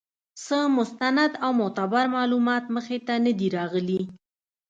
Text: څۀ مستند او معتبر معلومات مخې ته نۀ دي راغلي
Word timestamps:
څۀ 0.43 0.59
مستند 0.77 1.31
او 1.43 1.51
معتبر 1.59 2.05
معلومات 2.15 2.63
مخې 2.75 2.97
ته 3.07 3.13
نۀ 3.23 3.33
دي 3.39 3.47
راغلي 3.57 4.01